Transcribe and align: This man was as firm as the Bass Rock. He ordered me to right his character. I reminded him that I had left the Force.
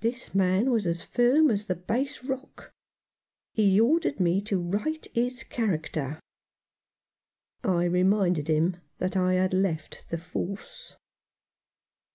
This 0.00 0.34
man 0.34 0.70
was 0.70 0.86
as 0.86 1.00
firm 1.00 1.48
as 1.50 1.64
the 1.64 1.74
Bass 1.74 2.22
Rock. 2.22 2.70
He 3.54 3.80
ordered 3.80 4.20
me 4.20 4.42
to 4.42 4.58
right 4.60 5.06
his 5.14 5.42
character. 5.42 6.20
I 7.62 7.84
reminded 7.86 8.48
him 8.48 8.76
that 8.98 9.16
I 9.16 9.32
had 9.40 9.54
left 9.54 10.04
the 10.10 10.18
Force. 10.18 10.96